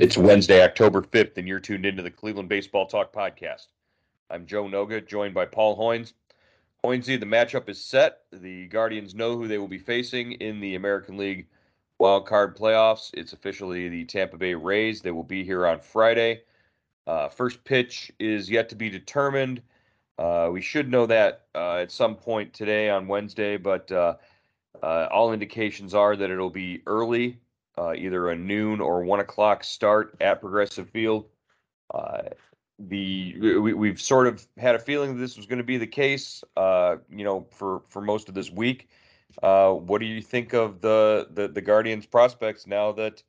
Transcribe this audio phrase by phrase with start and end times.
[0.00, 3.66] It's Wednesday, October 5th, and you're tuned into the Cleveland Baseball Talk podcast.
[4.30, 6.14] I'm Joe Noga, joined by Paul Hoynes.
[6.82, 8.20] Hoynesy, the matchup is set.
[8.32, 11.48] The Guardians know who they will be facing in the American League
[11.98, 13.10] wild card playoffs.
[13.12, 15.02] It's officially the Tampa Bay Rays.
[15.02, 16.44] They will be here on Friday.
[17.06, 19.60] Uh, first pitch is yet to be determined.
[20.18, 24.14] Uh, we should know that uh, at some point today on Wednesday, but uh,
[24.82, 27.38] uh, all indications are that it'll be early
[27.80, 31.26] uh, either a noon or one o'clock start at Progressive Field.
[31.94, 32.22] Uh,
[32.78, 35.86] the we, we've sort of had a feeling that this was going to be the
[35.86, 38.88] case, uh, you know, for for most of this week.
[39.42, 43.22] Uh, what do you think of the the, the Guardians' prospects now that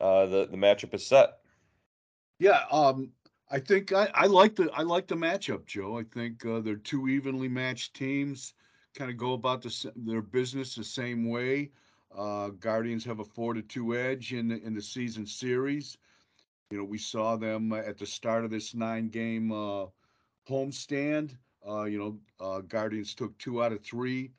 [0.00, 1.38] uh, the the matchup is set?
[2.40, 3.12] Yeah, um,
[3.50, 5.98] I think I, I like the I like the matchup, Joe.
[5.98, 8.54] I think uh, they're two evenly matched teams,
[8.96, 11.70] kind of go about the, their business the same way.
[12.16, 15.98] Uh, Guardians have a four to two edge in the, in the season series.
[16.70, 19.86] You know, we saw them at the start of this nine game uh,
[20.48, 21.36] homestand.
[21.66, 24.30] Uh, you know, uh, Guardians took two out of three.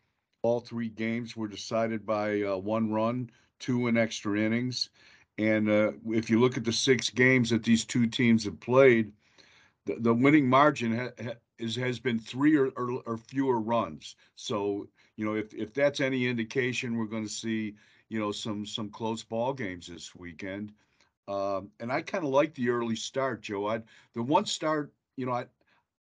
[0.41, 4.89] All three games were decided by uh, one run, two in extra innings.
[5.37, 9.11] And uh, if you look at the six games that these two teams have played,
[9.85, 14.15] the, the winning margin ha, ha, is, has been three or, or, or fewer runs.
[14.35, 14.87] So
[15.17, 17.75] you know, if if that's any indication, we're going to see
[18.09, 20.73] you know some some close ball games this weekend.
[21.27, 23.67] Um, and I kind of like the early start, Joe.
[23.67, 23.81] I
[24.13, 25.45] the one start, you know, I,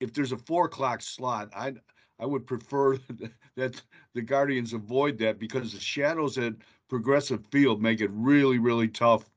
[0.00, 1.74] if there's a four o'clock slot, I
[2.18, 2.98] I would prefer
[3.56, 3.80] that
[4.14, 6.54] the Guardians avoid that because the shadows at
[6.88, 9.30] Progressive Field make it really really tough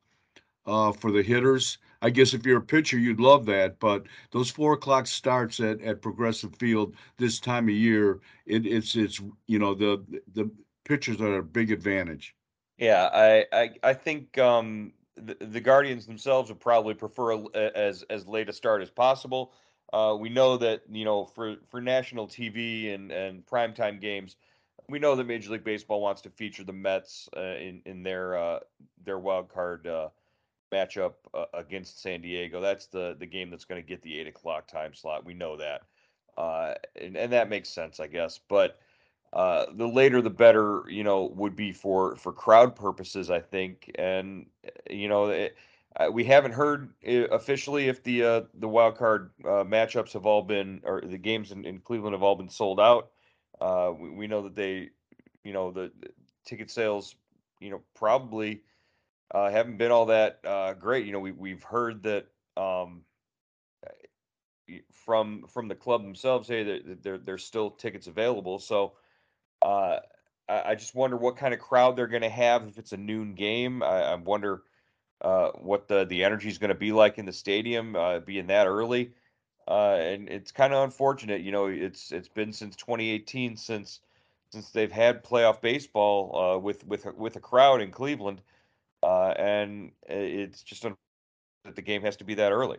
[0.66, 1.78] uh, for the hitters.
[2.02, 3.80] I guess if you're a pitcher, you'd love that.
[3.80, 8.95] But those four o'clock starts at, at Progressive Field this time of year, it, it's
[8.95, 10.04] it's you know the
[10.34, 10.50] the
[10.84, 12.36] pitchers are a big advantage.
[12.78, 18.04] Yeah, I I, I think um, the, the Guardians themselves would probably prefer a, as
[18.10, 19.54] as late a start as possible.
[19.94, 24.36] Uh, we know that you know for for national TV and and primetime games,
[24.89, 28.38] we know that Major League Baseball wants to feature the Mets uh, in in their
[28.38, 28.60] uh,
[29.04, 30.10] their wild card uh,
[30.71, 32.61] matchup uh, against San Diego.
[32.61, 35.26] That's the the game that's going to get the eight o'clock time slot.
[35.26, 35.81] We know that,
[36.37, 38.39] uh, and and that makes sense, I guess.
[38.48, 38.80] But
[39.33, 43.92] uh, the later the better, you know, would be for for crowd purposes, I think.
[43.95, 45.55] And eh, you know, it,
[45.98, 50.25] uh, we haven't heard eh, officially if the uh, the wild card uh, matchups have
[50.25, 53.11] all been or the games in, in Cleveland have all been sold out.
[53.59, 54.89] Uh, we, we know that they,
[55.43, 56.09] you know, the, the
[56.45, 57.15] ticket sales,
[57.59, 58.61] you know, probably
[59.33, 61.05] uh, haven't been all that uh, great.
[61.05, 63.02] You know, we we've heard that um,
[64.69, 68.59] eh, from from the club themselves, hey, that there there's still tickets available.
[68.59, 68.93] So
[69.61, 69.99] uh,
[70.47, 72.97] I, I, just wonder what kind of crowd they're going to have if it's a
[72.97, 73.81] noon game.
[73.81, 74.63] I, I wonder
[75.21, 78.47] uh, what the the energy is going to be like in the stadium, uh, being
[78.47, 79.13] that early.
[79.67, 81.65] Uh, and it's kind of unfortunate, you know.
[81.65, 84.02] It's it's been since 2018 since
[84.52, 88.42] since they've had playoff baseball with with with a crowd in Cleveland
[89.04, 92.78] uh, and it's just that the game has to be that early.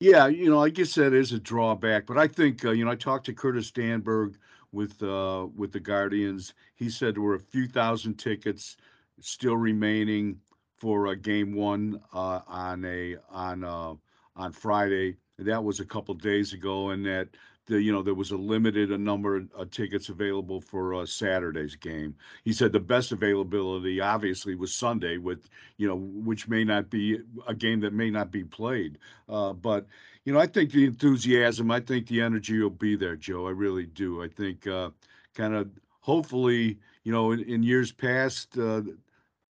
[0.00, 2.90] Yeah, you know, I guess that is a drawback, but I think uh, you know
[2.90, 4.38] I talked to Curtis Danburg
[4.72, 6.54] with uh, with the Guardians.
[6.74, 8.76] He said there were a few thousand tickets
[9.20, 10.40] still remaining
[10.78, 13.94] for uh, Game One uh, on a on uh,
[14.36, 15.16] on Friday.
[15.38, 17.28] That was a couple days ago, and that
[17.66, 21.76] the, you know there was a limited a number of tickets available for uh, Saturday's
[21.76, 22.14] game.
[22.44, 27.18] He said the best availability obviously was Sunday, with you know which may not be
[27.46, 28.98] a game that may not be played.
[29.28, 29.86] Uh, but
[30.24, 33.46] you know I think the enthusiasm, I think the energy will be there, Joe.
[33.46, 34.22] I really do.
[34.22, 34.90] I think uh,
[35.34, 38.58] kind of hopefully you know in, in years past.
[38.58, 38.82] Uh,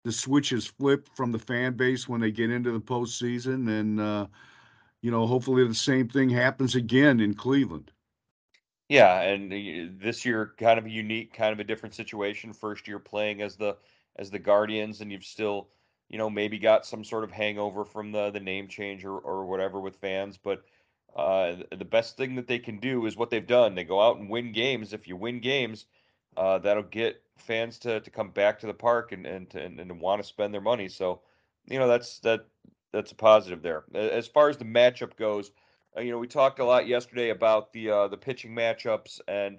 [0.04, 4.00] the switch has flipped from the fan base when they get into the postseason, and
[4.00, 4.26] uh,
[5.02, 7.92] you know, hopefully the same thing happens again in Cleveland.
[8.90, 12.54] Yeah, and this year kind of a unique, kind of a different situation.
[12.54, 13.78] First year playing as the
[14.18, 15.70] as the Guardians, and you've still,
[16.10, 19.46] you know, maybe got some sort of hangover from the the name change or, or
[19.46, 20.38] whatever with fans.
[20.38, 20.66] But
[21.16, 23.76] uh, the best thing that they can do is what they've done.
[23.76, 24.94] They go out and win games.
[24.94, 25.86] If you win games,
[26.38, 29.80] uh, that'll get fans to, to come back to the park and and to, and,
[29.80, 30.90] and want to spend their money.
[30.90, 31.22] So,
[31.66, 32.46] you know, that's that
[32.94, 33.84] that's a positive there.
[33.94, 35.52] As far as the matchup goes
[35.96, 39.58] uh, you know, we talked a lot yesterday about the uh, the pitching matchups and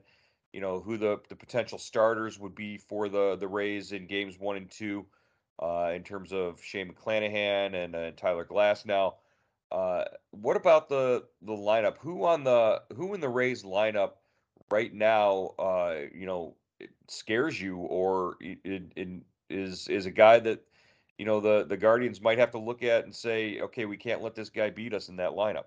[0.52, 4.38] you know who the the potential starters would be for the the Rays in games
[4.38, 5.04] one and two,
[5.62, 9.14] uh, in terms of Shane McClanahan and uh, Tyler Glasnow.
[9.70, 11.98] Uh, what about the the lineup?
[11.98, 14.12] Who on the who in the Rays lineup
[14.70, 15.54] right now?
[15.58, 16.56] Uh, you know,
[17.08, 20.64] scares you or it, it, is a guy that
[21.18, 24.22] you know the the Guardians might have to look at and say, okay, we can't
[24.22, 25.64] let this guy beat us in that lineup.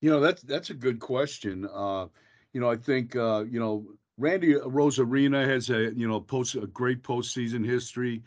[0.00, 1.68] You know, that's that's a good question.
[1.72, 2.06] Uh,
[2.52, 3.86] you know, I think uh, you know
[4.16, 8.22] Randy Arozarena has a you know post a great postseason history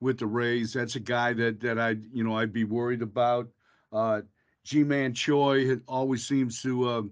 [0.00, 0.72] with the Rays.
[0.72, 3.48] That's a guy that that I you know I'd be worried about.
[3.92, 4.22] Uh,
[4.64, 7.02] Ji-Man Choi always seems to uh,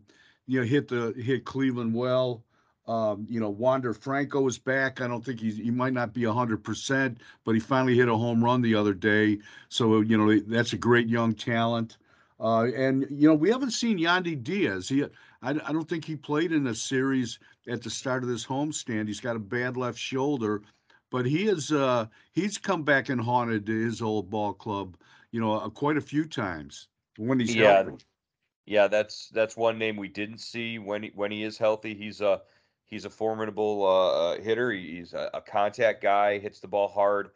[0.46, 2.44] you know hit the hit Cleveland well.
[2.86, 5.00] Um, you know, Wander Franco is back.
[5.00, 8.16] I don't think he's he might not be hundred percent, but he finally hit a
[8.16, 9.38] home run the other day.
[9.70, 11.96] So you know that's a great young talent.
[12.38, 14.88] Uh, and you know we haven't seen Yandy Diaz.
[14.88, 15.04] He
[15.42, 17.38] I, I don't think he played in a series
[17.68, 19.06] at the start of this homestand.
[19.06, 20.62] He's got a bad left shoulder,
[21.10, 24.96] but he is uh, he's come back and haunted his old ball club.
[25.30, 27.82] You know, uh, quite a few times when he's yeah.
[27.82, 28.04] Healthy.
[28.66, 31.94] Yeah, that's that's one name we didn't see when he, when he is healthy.
[31.94, 32.40] He's a
[32.86, 34.72] he's a formidable uh, uh hitter.
[34.72, 37.30] He's a, a, contact guy, hits the ball hard,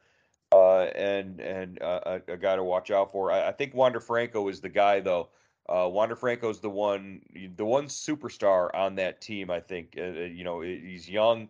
[0.52, 3.30] uh, and and uh, a, a, guy to watch out for.
[3.30, 5.28] I, I, think Wander Franco is the guy though.
[5.68, 7.20] Uh, Wander Franco is the one
[7.56, 9.50] the one superstar on that team.
[9.50, 11.48] I think uh, you know he's young,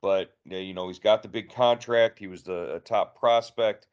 [0.00, 2.18] but you know he's got the big contract.
[2.18, 3.86] He was the top prospect,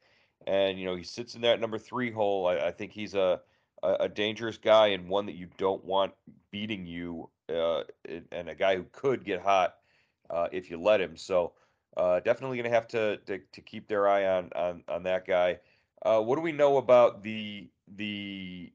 [0.46, 2.46] and you know he sits in that number three hole.
[2.46, 3.40] I, I think he's a
[3.82, 6.12] a, a dangerous guy and one that you don't want
[6.50, 7.82] beating you, uh,
[8.32, 9.76] and a guy who could get hot
[10.30, 11.16] uh, if you let him.
[11.16, 11.52] So
[11.96, 15.58] uh, definitely going to have to to keep their eye on on on that guy.
[16.04, 18.72] Uh, what do we know about the the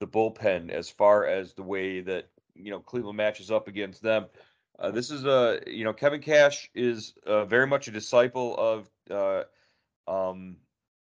[0.00, 4.26] the bullpen as far as the way that you know Cleveland matches up against them?
[4.78, 8.88] Uh, this is a you know Kevin Cash is uh, very much a disciple of
[10.06, 10.56] um,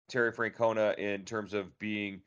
[0.10, 2.22] Terry Francona in terms of being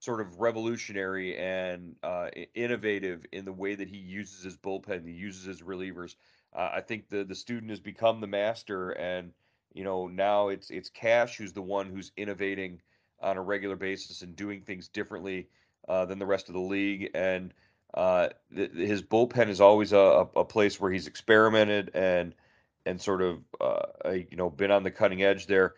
[0.00, 5.12] sort of revolutionary and uh, innovative in the way that he uses his bullpen, he
[5.12, 6.16] uses his relievers.
[6.54, 9.32] Uh, I think the the student has become the master, and
[9.72, 12.80] you know now it's it's Cash who's the one who's innovating
[13.20, 15.48] on a regular basis and doing things differently
[15.86, 17.10] uh, than the rest of the league.
[17.14, 17.52] And
[17.92, 22.34] uh, th- his bullpen is always a, a, place where he's experimented and
[22.86, 25.74] and sort of uh, you know been on the cutting edge there.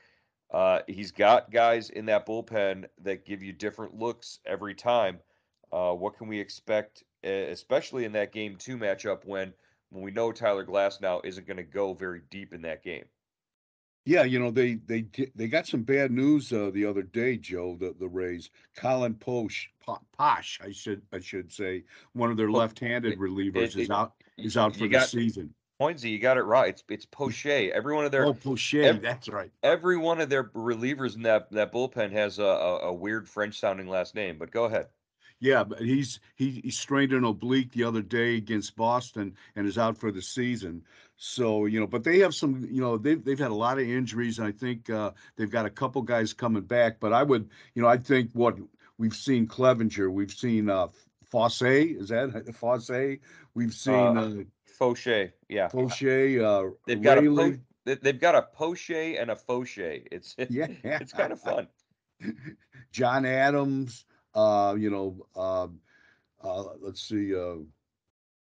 [0.53, 5.19] Uh, he's got guys in that bullpen that give you different looks every time.
[5.73, 9.53] Uh, what can we expect, especially in that game two matchup when
[9.89, 13.05] when we know Tyler Glasnow isn't going to go very deep in that game?
[14.05, 17.77] Yeah, you know they they they got some bad news uh, the other day, Joe.
[17.79, 23.19] The the Rays, Colin Poche, Poche, I should I should say, one of their left-handed
[23.19, 25.55] relievers it, it, is out is out for the got, season.
[25.81, 26.71] Hoynesy, you got it right.
[26.71, 27.47] It's it's Poche.
[27.47, 29.51] Every one of their oh Poche, that's right.
[29.63, 33.59] Every one of their relievers in that that bullpen has a, a, a weird French
[33.59, 34.37] sounding last name.
[34.39, 34.87] But go ahead.
[35.43, 39.77] Yeah, but he's he, he strained an oblique the other day against Boston and is
[39.77, 40.85] out for the season.
[41.17, 42.65] So you know, but they have some.
[42.71, 44.39] You know, they've they've had a lot of injuries.
[44.39, 47.01] And I think uh, they've got a couple guys coming back.
[47.01, 48.57] But I would, you know, I think what
[48.99, 50.87] we've seen Cleavinger, we've seen uh,
[51.25, 51.63] Fosse.
[51.63, 53.19] Is that Fosse?
[53.55, 53.95] We've seen.
[53.95, 55.69] Uh, uh Faucher, yeah.
[55.69, 57.61] Faucher, uh, they've got Raley.
[57.87, 60.03] a po- they've got a Poche and a Faucher.
[60.11, 61.69] It's yeah, it's kind of fun.
[62.93, 64.05] John Adams,
[64.35, 65.69] uh, you know, uh,
[66.47, 67.57] uh, let's see, uh,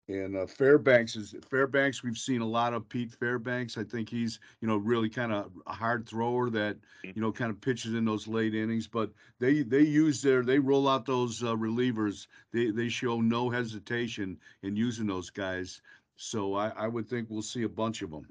[0.09, 2.03] and uh, Fairbanks is Fairbanks.
[2.03, 3.77] We've seen a lot of Pete Fairbanks.
[3.77, 7.49] I think he's you know really kind of a hard thrower that you know kind
[7.49, 8.87] of pitches in those late innings.
[8.87, 12.27] But they they use their they roll out those uh, relievers.
[12.51, 15.81] They they show no hesitation in using those guys.
[16.23, 18.25] So I, I would think we'll see a bunch of them.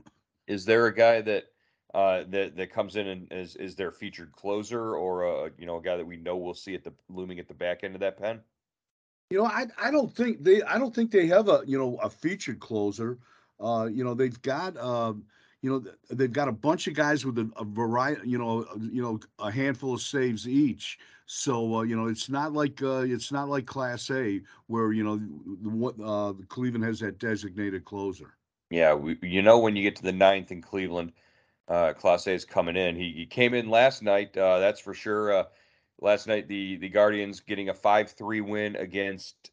[0.46, 1.44] Is there a guy that
[1.92, 5.76] uh, that that comes in and is is their featured closer, or a you know
[5.76, 8.00] a guy that we know we'll see at the looming at the back end of
[8.00, 8.40] that pen?
[9.30, 11.96] You know, I I don't think they I don't think they have a you know
[11.96, 13.18] a featured closer.
[13.60, 15.24] Uh, you know, they've got um,
[15.62, 19.00] you know they've got a bunch of guys with a, a variety you know you
[19.00, 20.98] know a handful of saves each.
[21.26, 25.16] So uh, you know it's not like uh, it's not like Clase where you know
[25.16, 28.34] what uh, cleveland has that designated closer.
[28.70, 31.12] Yeah we, you know when you get to the ninth in cleveland
[31.68, 32.96] uh, Clase is coming in.
[32.96, 35.44] He, he came in last night uh, that's for sure uh,
[36.00, 39.52] last night the the guardians getting a 5-3 win against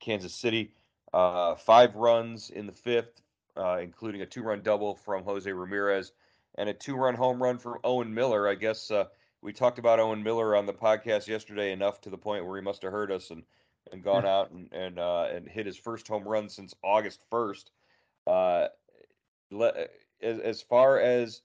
[0.00, 0.72] kansas city
[1.12, 3.22] five runs in the fifth
[3.56, 6.12] uh, including a two run double from Jose Ramirez
[6.56, 8.48] and a two run home run from Owen Miller.
[8.48, 9.04] I guess uh,
[9.42, 12.62] we talked about Owen Miller on the podcast yesterday enough to the point where he
[12.62, 13.42] must have heard us and,
[13.92, 17.64] and gone out and and, uh, and hit his first home run since August 1st.
[18.26, 18.68] Uh,
[20.22, 21.42] as, as far as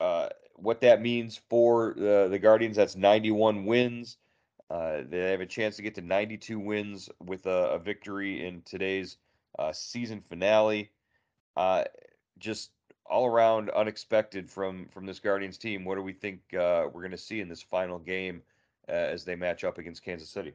[0.00, 4.16] uh, what that means for the, the Guardians, that's 91 wins.
[4.70, 8.62] Uh, they have a chance to get to 92 wins with a, a victory in
[8.62, 9.18] today's
[9.58, 10.90] uh, season finale.
[11.56, 11.84] Uh,
[12.38, 12.70] just
[13.06, 15.84] all around unexpected from from this Guardians team.
[15.84, 18.42] What do we think uh, we're going to see in this final game
[18.88, 20.54] uh, as they match up against Kansas City?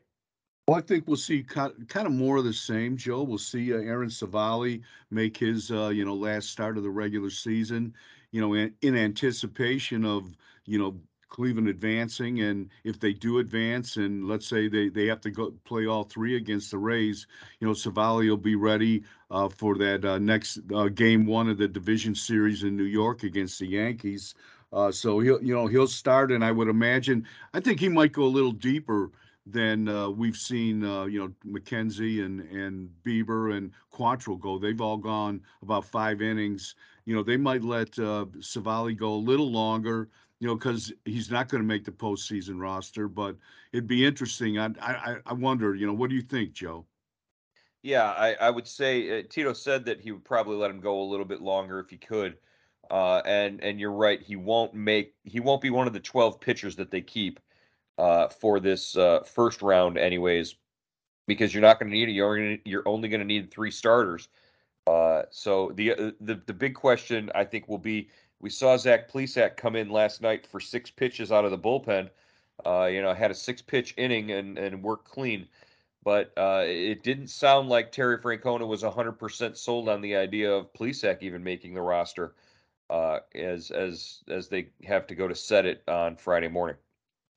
[0.67, 3.23] Well, I think we'll see kind of more of the same, Joe.
[3.23, 7.29] We'll see uh, Aaron Civale make his, uh, you know, last start of the regular
[7.29, 7.93] season,
[8.31, 10.35] you know, in, in anticipation of,
[10.65, 15.21] you know, Cleveland advancing, and if they do advance, and let's say they, they have
[15.21, 17.27] to go play all three against the Rays,
[17.59, 21.57] you know, Civale will be ready uh, for that uh, next uh, game one of
[21.57, 24.35] the division series in New York against the Yankees.
[24.73, 28.11] Uh, so he'll, you know, he'll start, and I would imagine, I think he might
[28.11, 29.11] go a little deeper
[29.45, 34.57] than uh, we've seen, uh, you know, McKenzie and and Bieber and Quantrill go.
[34.59, 36.75] They've all gone about five innings.
[37.05, 40.09] You know, they might let uh, Civale go a little longer.
[40.39, 43.07] You know, because he's not going to make the postseason roster.
[43.07, 43.35] But
[43.71, 44.59] it'd be interesting.
[44.59, 45.73] I, I I wonder.
[45.75, 46.85] You know, what do you think, Joe?
[47.83, 51.01] Yeah, I, I would say uh, Tito said that he would probably let him go
[51.01, 52.37] a little bit longer if he could.
[52.89, 56.39] Uh, and and you're right, he won't make he won't be one of the 12
[56.39, 57.39] pitchers that they keep
[57.97, 60.55] uh, for this uh, first round, anyways,
[61.27, 62.13] because you're not going to need it.
[62.13, 64.29] You're gonna, you're only going to need three starters.
[64.85, 69.11] Uh, so the, uh, the the big question I think will be: we saw Zach
[69.11, 72.09] Plesac come in last night for six pitches out of the bullpen.
[72.65, 75.47] Uh, you know, had a six pitch inning and and worked clean,
[76.03, 80.73] but uh, it didn't sound like Terry Francona was 100% sold on the idea of
[80.73, 82.33] Plesac even making the roster
[82.89, 86.77] uh, as as as they have to go to set it on Friday morning.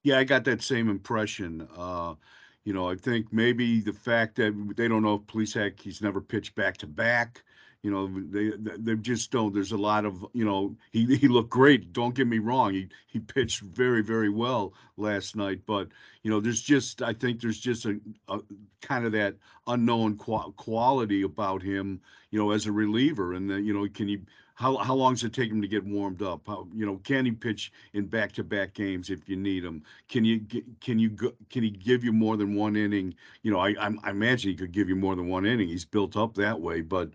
[0.03, 1.69] Yeah, I got that same impression.
[1.77, 2.15] Uh,
[2.65, 6.21] you know, I think maybe the fact that they don't know if Plesac he's never
[6.21, 7.43] pitched back to back.
[7.83, 9.55] You know, they they just don't.
[9.55, 11.95] There's a lot of you know he he looked great.
[11.95, 12.75] Don't get me wrong.
[12.75, 15.63] He he pitched very very well last night.
[15.65, 15.89] But
[16.23, 18.41] you know, there's just I think there's just a, a
[18.83, 22.01] kind of that unknown quality about him.
[22.31, 24.21] You know, as a reliever, and then you know, can he
[24.61, 26.43] how how long does it take him to get warmed up?
[26.47, 29.83] How you know can he pitch in back to back games if you need him?
[30.07, 30.41] Can you
[30.83, 31.17] can you
[31.49, 33.15] can he give you more than one inning?
[33.43, 35.69] You know, I I imagine he could give you more than one inning.
[35.69, 37.09] He's built up that way, but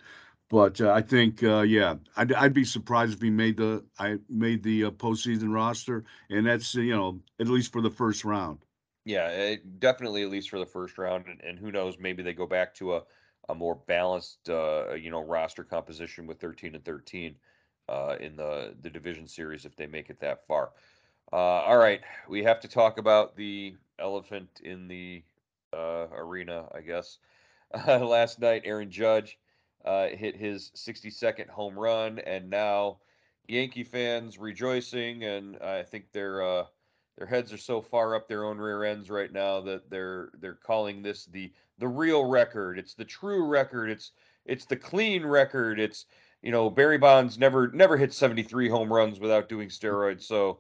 [0.50, 4.18] but uh, I think uh, yeah, I'd I'd be surprised if he made the I
[4.30, 8.60] made the uh, postseason roster, and that's you know at least for the first round.
[9.06, 12.34] Yeah, it, definitely at least for the first round, and, and who knows, maybe they
[12.34, 13.04] go back to a
[13.50, 17.36] a more balanced, uh, you know, roster composition with 13 and 13
[17.90, 20.72] uh, in the the division series if they make it that far.
[21.34, 25.24] Uh, all right, we have to talk about the elephant in the
[25.74, 27.18] uh, arena, I guess.
[27.88, 29.38] last night, Aaron Judge
[29.86, 32.98] uh, hit his 62nd home run, and now
[33.48, 36.66] Yankee fans rejoicing, and I think they're uh,
[37.18, 40.56] their heads are so far up their own rear ends right now that they're they're
[40.56, 42.80] calling this the the real record.
[42.80, 43.90] It's the true record.
[43.90, 44.12] It's
[44.46, 45.80] it's the clean record.
[45.80, 46.06] It's
[46.42, 50.24] you know Barry Bonds never never hit 73 home runs without doing steroids.
[50.24, 50.60] So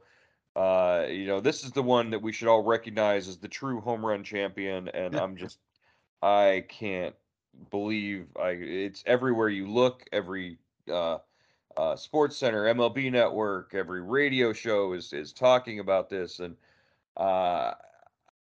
[0.55, 3.81] uh, you know this is the one that we should all recognize as the true
[3.81, 4.87] home run champion.
[4.89, 5.59] And I'm just
[6.21, 7.15] I can't
[7.71, 10.03] believe I it's everywhere you look.
[10.11, 10.57] Every
[10.91, 11.19] uh,
[11.77, 16.55] uh, Sports Center, MLB Network, every radio show is is talking about this, and
[17.17, 17.73] uh,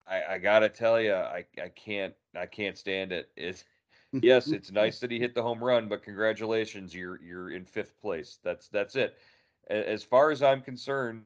[0.08, 3.30] I, I gotta tell you, I, I can't I can't stand it.
[3.36, 3.64] It's
[4.22, 8.00] yes, it's nice that he hit the home run, but congratulations, you're you're in fifth
[8.02, 8.40] place.
[8.44, 9.18] That's that's it.
[9.70, 11.26] As far as I'm concerned,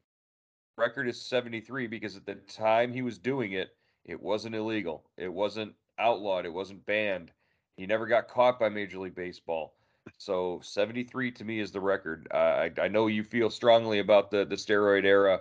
[0.76, 3.70] record is 73 because at the time he was doing it,
[4.04, 5.04] it wasn't illegal.
[5.16, 6.46] It wasn't outlawed.
[6.46, 7.32] It wasn't banned.
[7.76, 9.74] He never got caught by Major League Baseball.
[10.18, 12.28] So 73 to me is the record.
[12.32, 15.40] I, I know you feel strongly about the, the steroid era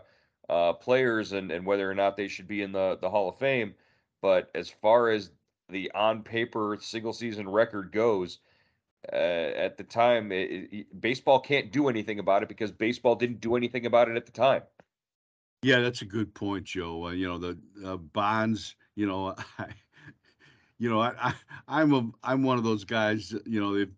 [0.49, 3.37] uh, players and, and whether or not they should be in the, the Hall of
[3.37, 3.75] Fame.
[4.21, 5.31] But as far as
[5.69, 8.39] the on paper single season record goes,
[9.11, 13.39] uh, at the time, it, it, baseball can't do anything about it because baseball didn't
[13.39, 14.63] do anything about it at the time.
[15.61, 17.07] Yeah, that's a good point, Joe.
[17.07, 18.75] Uh, you know the uh, bonds.
[18.95, 19.67] You know, I,
[20.77, 21.33] you know, I,
[21.67, 23.33] I, am a, I'm one of those guys.
[23.45, 23.89] You know, if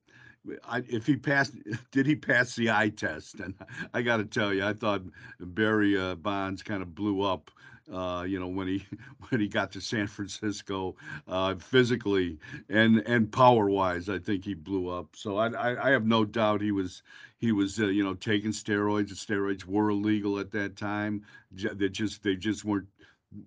[0.63, 1.53] I, if he passed,
[1.91, 3.39] did he pass the eye test?
[3.39, 3.53] And
[3.93, 5.01] I got to tell you, I thought
[5.39, 7.51] Barry uh, Bonds kind of blew up.
[7.91, 8.85] Uh, you know when he
[9.29, 14.55] when he got to San Francisco, uh, physically and and power wise, I think he
[14.55, 15.15] blew up.
[15.15, 17.01] So I, I, I have no doubt he was
[17.37, 19.13] he was uh, you know taking steroids.
[19.13, 21.23] Steroids were illegal at that time.
[21.51, 22.89] They just they just weren't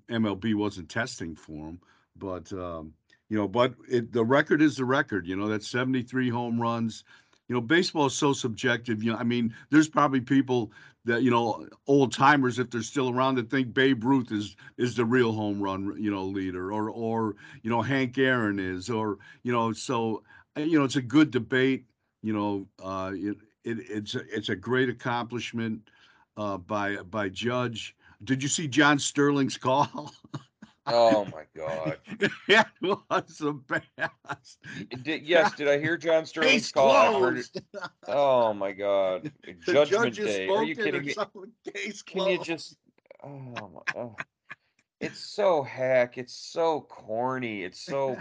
[0.08, 1.80] MLB wasn't testing for him.
[2.16, 2.94] But um,
[3.30, 5.26] you know, but it, the record is the record.
[5.26, 7.04] You know, that's 73 home runs.
[7.48, 9.02] You know, baseball is so subjective.
[9.02, 10.72] You know, I mean, there's probably people
[11.04, 14.94] that you know, old timers, if they're still around, that think Babe Ruth is is
[14.94, 19.18] the real home run, you know, leader, or or you know, Hank Aaron is, or
[19.42, 20.22] you know, so
[20.56, 21.86] you know, it's a good debate.
[22.22, 25.88] You know, uh, it, it, it's a, it's a great accomplishment
[26.36, 27.96] uh, by by Judge.
[28.24, 30.12] Did you see John Sterling's call?
[30.86, 31.98] Oh my god!
[32.48, 34.58] it was the best.
[35.02, 37.26] Did, yes, did I hear John Sterling's Case call?
[37.26, 37.50] It.
[38.08, 39.30] Oh my god!
[39.66, 40.48] Judgment Day.
[40.48, 41.14] Are you kidding me?
[41.74, 42.76] Case Can you just?
[43.22, 44.16] Oh, my, oh.
[45.00, 46.16] It's so hack.
[46.16, 47.62] It's so corny.
[47.64, 48.16] It's so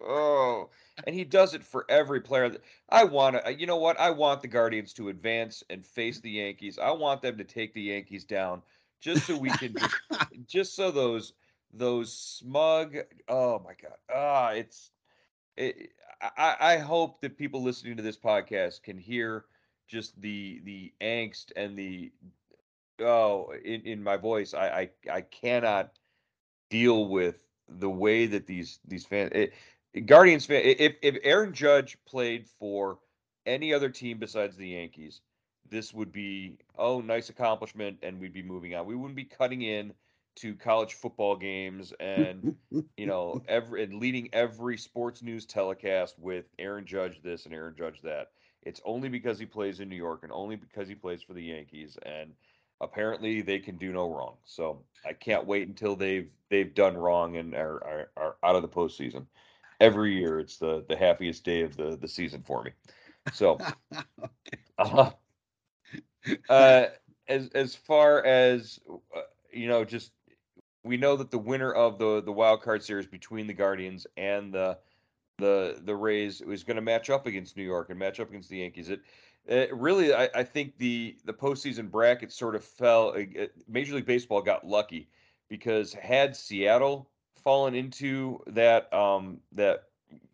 [0.00, 0.70] oh,
[1.06, 2.48] and he does it for every player.
[2.48, 3.46] That, I want to.
[3.46, 3.98] Uh, you know what?
[3.98, 6.78] I want the Guardians to advance and face the Yankees.
[6.78, 8.62] I want them to take the Yankees down,
[9.00, 9.94] just so we can just,
[10.46, 11.32] just so those
[11.76, 12.96] those smug.
[13.28, 13.98] Oh my god.
[14.12, 14.90] Ah, it's.
[15.56, 15.90] It,
[16.20, 19.44] I, I hope that people listening to this podcast can hear
[19.86, 22.12] just the the angst and the
[23.00, 24.54] oh in, in my voice.
[24.54, 25.92] I, I I cannot
[26.70, 27.36] deal with
[27.68, 29.52] the way that these these fans it,
[30.06, 32.98] Guardians fan if if Aaron Judge played for
[33.46, 35.20] any other team besides the Yankees,
[35.68, 38.86] this would be oh nice accomplishment and we'd be moving on.
[38.86, 39.92] We wouldn't be cutting in
[40.36, 42.46] to college football games and
[42.96, 47.74] you know every and leading every sports news telecast with Aaron Judge this and Aaron
[47.76, 48.30] Judge that.
[48.62, 51.42] It's only because he plays in New York and only because he plays for the
[51.42, 52.32] Yankees and
[52.80, 54.36] apparently they can do no wrong.
[54.44, 58.62] So I can't wait until they've they've done wrong and are are, are out of
[58.62, 59.26] the postseason.
[59.80, 62.72] Every year it's the the happiest day of the the season for me.
[63.32, 63.58] So
[64.78, 65.10] uh,
[66.48, 66.86] uh,
[67.28, 68.80] as as far as
[69.14, 69.20] uh,
[69.52, 70.12] you know, just
[70.84, 74.52] we know that the winner of the the wild card series between the Guardians and
[74.52, 74.78] the
[75.38, 78.48] the the Rays is going to match up against New York and match up against
[78.50, 78.90] the Yankees.
[78.90, 79.00] It,
[79.46, 83.16] it really, I, I, think the the postseason bracket sort of fell.
[83.68, 85.08] Major League Baseball got lucky
[85.48, 87.10] because had Seattle
[87.42, 89.84] fallen into that um, that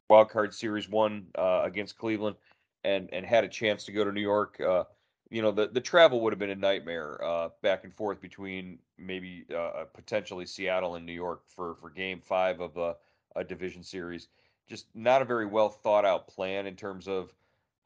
[0.09, 2.37] wild card series one uh, against Cleveland
[2.85, 4.61] and and had a chance to go to New York.
[4.61, 4.85] Uh,
[5.31, 8.79] you know the the travel would have been a nightmare uh, back and forth between
[8.99, 12.97] maybe uh, potentially Seattle and New York for for Game Five of a,
[13.37, 14.29] a, division series.
[14.69, 17.33] Just not a very well thought out plan in terms of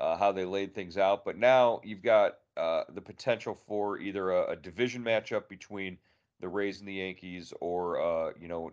[0.00, 1.24] uh, how they laid things out.
[1.24, 5.98] But now you've got uh, the potential for either a, a, division matchup between
[6.40, 8.72] the Rays and the Yankees, or uh, you know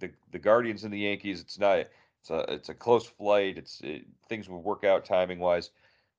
[0.00, 1.40] the the Guardians and the Yankees.
[1.40, 3.56] It's not it's a it's a close flight.
[3.56, 5.70] It's it, things would work out timing wise.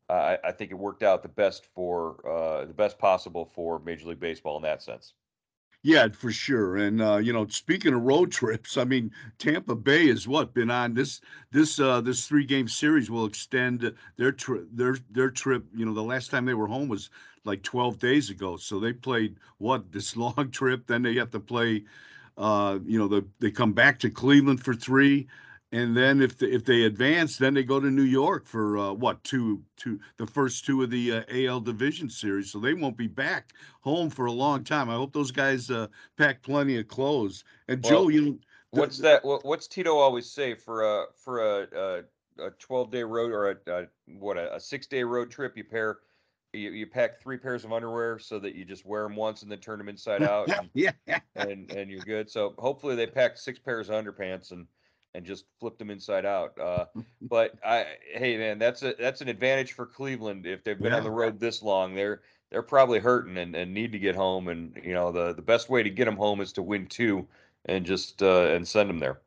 [0.10, 4.10] I, I, think it worked out the best for uh, the best possible for Major
[4.10, 5.14] League Baseball in that sense.
[5.82, 6.78] Yeah, for sure.
[6.78, 10.72] And uh, you know, speaking of road trips, I mean, Tampa Bay has what been
[10.72, 15.64] on this this uh, this three game series will extend their trip their their trip.
[15.76, 17.10] You know, the last time they were home was
[17.44, 18.58] like 12 days ago.
[18.58, 20.88] So they played what this long trip.
[20.88, 21.84] Then they have to play.
[22.38, 25.26] Uh, you know, the, they come back to Cleveland for three
[25.76, 28.94] and then if the, if they advance, then they go to New York for uh,
[28.94, 32.50] what two two the first two of the uh, AL Division Series.
[32.50, 34.90] So they won't be back home for a long time.
[34.90, 37.44] I hope those guys uh, pack plenty of clothes.
[37.68, 38.40] And well, Joe, you
[38.72, 39.26] what's that?
[39.26, 42.04] What's Tito always say for a for a
[42.40, 45.58] a, twelve day road or a, a what a, a six day road trip?
[45.58, 45.98] You pair
[46.54, 49.52] you, you pack three pairs of underwear so that you just wear them once and
[49.52, 50.50] then turn them inside out.
[50.50, 50.92] And, yeah,
[51.36, 52.30] and and you're good.
[52.30, 54.68] So hopefully they pack six pairs of underpants and
[55.16, 56.60] and just flipped them inside out.
[56.60, 56.86] Uh,
[57.22, 60.98] but I, hey man, that's a that's an advantage for Cleveland if they've been yeah.
[60.98, 61.96] on the road this long.
[61.96, 64.48] They're they're probably hurting and, and need to get home.
[64.50, 67.28] And you know the the best way to get them home is to win two
[67.66, 69.22] and just uh, and send them there.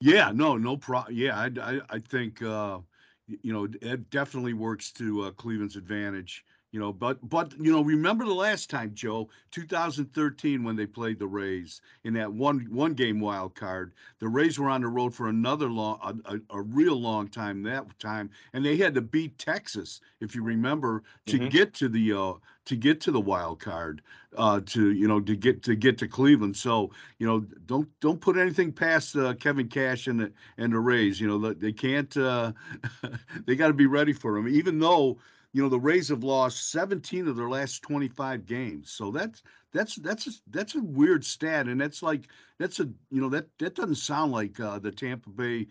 [0.00, 1.14] Yeah, no, no problem.
[1.14, 2.78] Yeah, I, I, I think uh,
[3.26, 6.44] you know it definitely works to uh, Cleveland's advantage.
[6.72, 11.18] You know, but but you know, remember the last time, Joe, 2013 when they played
[11.18, 13.92] the Rays in that one one game wild card.
[14.20, 17.64] The Rays were on the road for another long, a, a, a real long time
[17.64, 21.48] that time, and they had to beat Texas, if you remember, to mm-hmm.
[21.48, 22.32] get to the uh,
[22.66, 24.00] to get to the wild card,
[24.36, 26.56] uh, to you know to get to get to Cleveland.
[26.56, 30.78] So you know, don't don't put anything past uh, Kevin Cash and the and the
[30.78, 31.20] Rays.
[31.20, 32.16] You know, they can't.
[32.16, 32.52] Uh,
[33.44, 35.18] they got to be ready for them even though
[35.52, 38.90] you know the Rays have lost 17 of their last 25 games.
[38.90, 43.20] So that's that's that's a, that's a weird stat, and that's like that's a you
[43.20, 45.66] know that that doesn't sound like uh, the Tampa Bay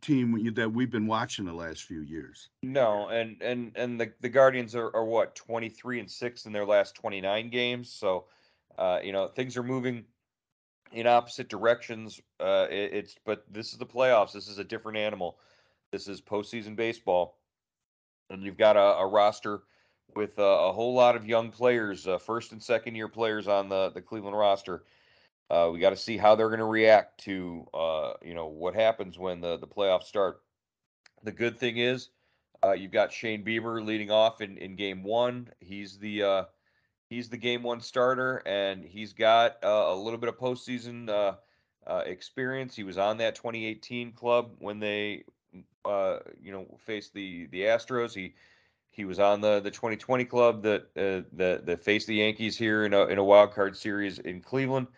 [0.00, 2.50] team that we've been watching the last few years.
[2.62, 6.66] No, and and and the the Guardians are, are what 23 and six in their
[6.66, 7.92] last 29 games.
[7.92, 8.26] So
[8.78, 10.04] uh, you know things are moving
[10.92, 12.20] in opposite directions.
[12.38, 14.32] Uh, it, it's but this is the playoffs.
[14.32, 15.38] This is a different animal.
[15.90, 17.36] This is postseason baseball
[18.30, 19.62] and you've got a, a roster
[20.14, 23.68] with a, a, whole lot of young players, uh, first and second year players on
[23.68, 24.84] the the Cleveland roster.
[25.50, 28.74] Uh, we got to see how they're going to react to uh, you know what
[28.74, 30.42] happens when the the playoffs start.
[31.22, 32.08] The good thing is
[32.64, 35.50] Uh, you've got Shane Bieber leading off in, in game one.
[35.60, 36.44] He's the uh,
[37.10, 41.34] he's the game one starter, and he's got uh, a little bit of postseason uh,
[41.86, 42.74] uh, experience.
[42.74, 45.24] He was on that 2018 club when they
[45.84, 48.14] uh, you know faced the the Astros.
[48.14, 48.34] He
[48.90, 52.84] he was on the the 2020 club that uh, that that faced the Yankees here
[52.84, 54.88] in a in a wild card series in Cleveland.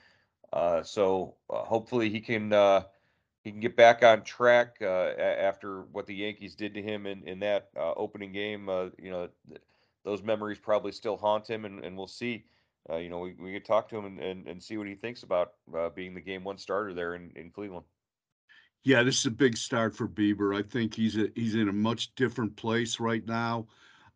[0.53, 2.83] Uh, so uh, hopefully he can uh,
[3.42, 7.23] he can get back on track uh, after what the Yankees did to him in
[7.27, 8.68] in that uh, opening game.
[8.68, 9.61] Uh, you know, th-
[10.05, 12.44] those memories probably still haunt him, and, and we'll see.
[12.90, 14.94] Uh, you know, we, we could talk to him and, and, and see what he
[14.94, 17.85] thinks about uh, being the game one starter there in, in Cleveland.
[18.85, 20.57] Yeah, this is a big start for Bieber.
[20.57, 23.67] I think he's a, he's in a much different place right now.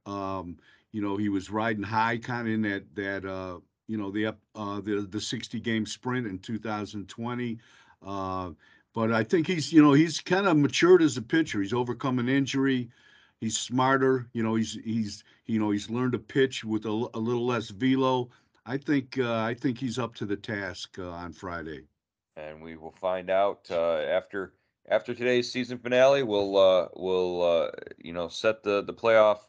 [0.07, 0.59] Um,
[0.92, 4.27] you know, he was riding high kind of in that that uh, you know the
[4.29, 7.59] uh, the the 60 game sprint in 2020.
[8.03, 8.51] Uh,
[8.94, 11.61] but I think he's you know he's kind of matured as a pitcher.
[11.61, 12.90] He's overcome an injury.
[13.40, 14.29] He's smarter.
[14.33, 17.68] You know, he's he's you know he's learned to pitch with a, a little less
[17.70, 18.31] velo.
[18.66, 21.87] I think uh, I think he's up to the task uh, on Friday.
[22.37, 24.55] And we will find out uh, after
[24.88, 26.23] after today's season finale.
[26.23, 29.40] We'll uh, we'll uh, you know set the the playoff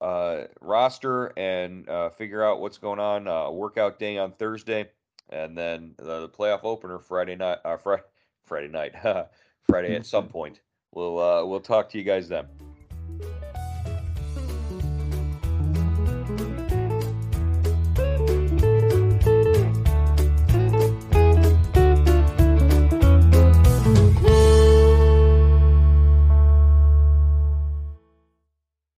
[0.00, 3.28] uh, roster and uh, figure out what's going on.
[3.28, 4.88] Uh, workout day on Thursday,
[5.28, 7.58] and then the, the playoff opener Friday night.
[7.64, 8.02] Uh, Friday,
[8.44, 8.92] Friday night,
[9.62, 10.60] Friday at some point.
[10.92, 12.46] We'll uh, we'll talk to you guys then.